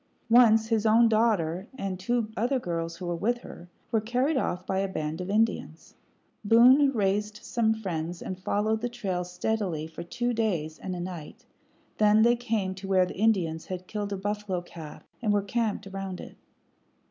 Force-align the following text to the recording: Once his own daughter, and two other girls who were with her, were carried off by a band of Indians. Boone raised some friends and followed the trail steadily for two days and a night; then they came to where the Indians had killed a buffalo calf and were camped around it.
Once 0.31 0.69
his 0.69 0.87
own 0.87 1.07
daughter, 1.07 1.67
and 1.77 1.99
two 1.99 2.29
other 2.35 2.57
girls 2.57 2.95
who 2.97 3.05
were 3.05 3.13
with 3.15 3.37
her, 3.41 3.69
were 3.91 4.01
carried 4.01 4.35
off 4.35 4.65
by 4.65 4.79
a 4.79 4.87
band 4.87 5.21
of 5.21 5.29
Indians. 5.29 5.93
Boone 6.43 6.91
raised 6.91 7.41
some 7.43 7.71
friends 7.71 8.19
and 8.19 8.39
followed 8.39 8.81
the 8.81 8.89
trail 8.89 9.23
steadily 9.23 9.85
for 9.85 10.01
two 10.01 10.33
days 10.33 10.79
and 10.79 10.95
a 10.95 10.99
night; 10.99 11.45
then 11.99 12.23
they 12.23 12.35
came 12.35 12.73
to 12.73 12.87
where 12.87 13.05
the 13.05 13.13
Indians 13.19 13.67
had 13.67 13.85
killed 13.85 14.11
a 14.11 14.17
buffalo 14.17 14.59
calf 14.61 15.03
and 15.21 15.31
were 15.31 15.43
camped 15.43 15.85
around 15.85 16.19
it. 16.19 16.35